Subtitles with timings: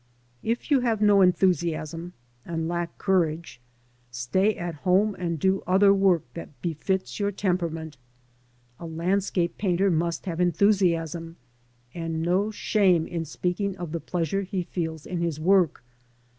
[0.41, 2.13] If you have no enthusiasm,
[2.43, 3.61] and lack courage,
[4.09, 7.97] stay at home and do other work that befits your temperament.
[8.79, 11.35] A landscape painter must have enthusiasm,
[11.93, 15.83] and no shame in speaking of the pleasure he feels in his work.